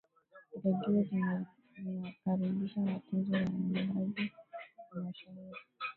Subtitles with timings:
[0.61, 0.99] redio
[1.75, 4.31] zinakaribisha watunzi na waimbaji
[4.91, 5.57] wa mashairi